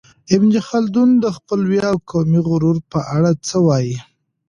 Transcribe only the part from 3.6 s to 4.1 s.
وايي؟